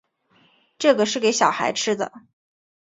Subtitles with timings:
[0.79, 2.11] 这个是给小孩吃的